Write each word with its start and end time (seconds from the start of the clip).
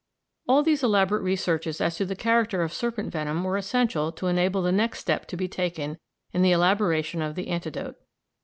All 0.47 0.63
these 0.63 0.81
elaborate 0.83 1.21
researches 1.21 1.79
as 1.79 1.97
to 1.97 2.05
the 2.07 2.15
character 2.15 2.63
of 2.63 2.73
serpent 2.73 3.11
venom 3.11 3.43
were 3.43 3.55
essential 3.55 4.11
to 4.13 4.25
enable 4.25 4.63
the 4.63 4.71
next 4.71 4.97
step 4.97 5.27
to 5.27 5.37
be 5.37 5.47
taken 5.47 5.99
in 6.33 6.41
the 6.41 6.51
elaboration 6.51 7.21
of 7.21 7.35
the 7.35 7.49
antidote. 7.49 7.97